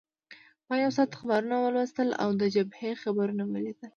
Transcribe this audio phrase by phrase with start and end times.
[0.67, 3.89] ما یو ساعت اخبارونه ولوستل او د جبهې خبرونه مې ولیدل.